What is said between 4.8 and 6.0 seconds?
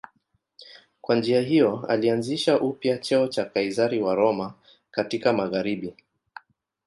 katika magharibi.